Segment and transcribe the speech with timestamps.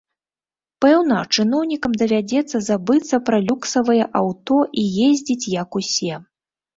[0.83, 6.13] Пэўна, чыноўнікам давядзецца забыцца пра люксавыя аўто і ездзіць, як усе.